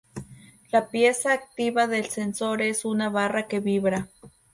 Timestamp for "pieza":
0.87-1.31